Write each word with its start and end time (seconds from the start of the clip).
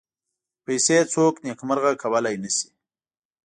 پیسې 0.65 0.97
څوک 1.13 1.33
نېکمرغه 1.45 1.91
کولای 2.03 2.35
نه 2.43 2.49
شي. 2.55 2.69